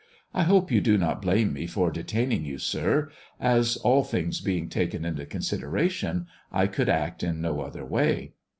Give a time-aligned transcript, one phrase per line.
[0.33, 4.67] I hope you do not blame me for detaining you, sir, as, all things being
[4.67, 8.33] taken into consideration, I could act in no other way."